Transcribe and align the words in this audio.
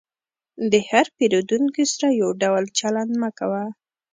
د 0.71 0.73
هر 0.89 1.05
پیرودونکي 1.17 1.83
سره 1.93 2.07
یو 2.21 2.29
ډول 2.41 2.63
چلند 2.79 3.11
مه 3.21 3.29
کوه. 3.37 3.63